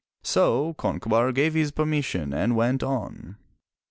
So 0.23 0.73
Concobar 0.79 1.31
gave 1.31 1.53
his 1.53 1.69
permission 1.69 2.33
and 2.33 2.55
went 2.55 2.81
on. 2.81 3.37